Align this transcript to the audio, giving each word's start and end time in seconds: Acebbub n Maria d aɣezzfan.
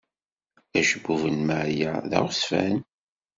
Acebbub 0.79 1.21
n 1.35 1.37
Maria 1.49 1.93
d 2.09 2.11
aɣezzfan. 2.17 2.77